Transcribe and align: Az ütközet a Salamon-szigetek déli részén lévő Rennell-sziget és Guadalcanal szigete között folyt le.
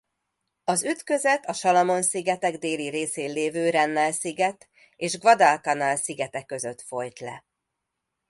Az 0.63 0.83
ütközet 0.83 1.45
a 1.45 1.53
Salamon-szigetek 1.53 2.57
déli 2.57 2.87
részén 2.89 3.33
lévő 3.33 3.69
Rennell-sziget 3.69 4.69
és 4.95 5.17
Guadalcanal 5.17 5.95
szigete 5.95 6.43
között 6.43 6.81
folyt 6.81 7.19
le. 7.19 7.45